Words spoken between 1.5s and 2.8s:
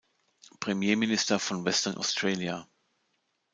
Western Australia.